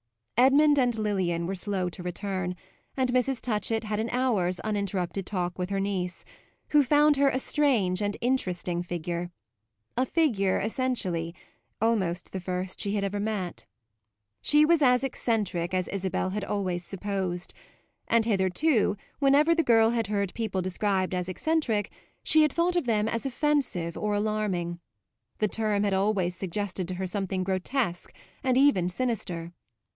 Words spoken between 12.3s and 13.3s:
the first she had ever